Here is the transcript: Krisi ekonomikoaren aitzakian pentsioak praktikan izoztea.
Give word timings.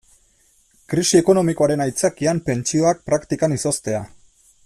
Krisi 0.93 1.17
ekonomikoaren 1.19 1.85
aitzakian 1.85 2.41
pentsioak 2.49 3.05
praktikan 3.11 3.57
izoztea. 3.59 4.03